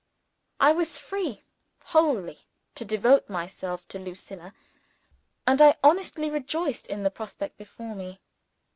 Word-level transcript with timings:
I 0.59 0.71
was 0.71 0.97
free 0.97 1.43
wholly 1.83 2.47
to 2.73 2.83
devote 2.83 3.29
myself 3.29 3.87
to 3.89 3.99
Lucilla; 3.99 4.55
and 5.45 5.61
I 5.61 5.77
honestly 5.83 6.27
rejoiced 6.27 6.87
in 6.87 7.03
the 7.03 7.11
prospect 7.11 7.55
before 7.59 7.93
me. 7.93 8.19